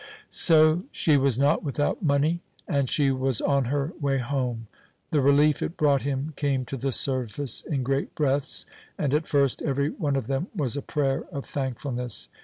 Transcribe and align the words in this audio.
So 0.31 0.81
she 0.91 1.15
was 1.15 1.37
not 1.37 1.63
without 1.63 2.01
money, 2.01 2.41
and 2.67 2.89
she 2.89 3.11
was 3.11 3.39
on 3.39 3.65
her 3.65 3.93
way 4.01 4.17
home! 4.17 4.65
The 5.11 5.21
relief 5.21 5.61
it 5.61 5.77
brought 5.77 6.01
him 6.01 6.33
came 6.35 6.65
to 6.65 6.75
the 6.75 6.91
surface 6.91 7.61
in 7.61 7.83
great 7.83 8.15
breaths, 8.15 8.65
and 8.97 9.13
at 9.13 9.27
first 9.27 9.61
every 9.61 9.91
one 9.91 10.15
of 10.15 10.25
them 10.25 10.47
was 10.55 10.75
a 10.75 10.81
prayer 10.81 11.25
of 11.31 11.45
thankfulness. 11.45 12.29